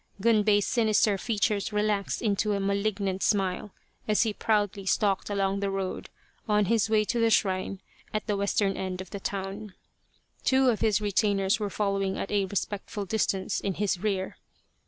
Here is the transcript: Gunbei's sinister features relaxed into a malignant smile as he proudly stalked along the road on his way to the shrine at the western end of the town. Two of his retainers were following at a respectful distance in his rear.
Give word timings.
Gunbei's 0.19 0.65
sinister 0.65 1.15
features 1.19 1.71
relaxed 1.71 2.23
into 2.23 2.53
a 2.53 2.59
malignant 2.59 3.21
smile 3.21 3.71
as 4.07 4.23
he 4.23 4.33
proudly 4.33 4.83
stalked 4.83 5.29
along 5.29 5.59
the 5.59 5.69
road 5.69 6.09
on 6.47 6.65
his 6.65 6.89
way 6.89 7.03
to 7.05 7.19
the 7.19 7.29
shrine 7.29 7.79
at 8.11 8.25
the 8.25 8.35
western 8.35 8.75
end 8.75 8.99
of 8.99 9.11
the 9.11 9.19
town. 9.19 9.75
Two 10.43 10.69
of 10.71 10.79
his 10.81 11.01
retainers 11.01 11.59
were 11.59 11.69
following 11.69 12.17
at 12.17 12.31
a 12.31 12.45
respectful 12.45 13.05
distance 13.05 13.59
in 13.59 13.75
his 13.75 13.99
rear. 13.99 14.37